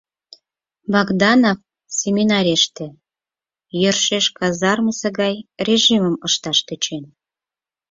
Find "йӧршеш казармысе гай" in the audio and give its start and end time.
3.81-5.35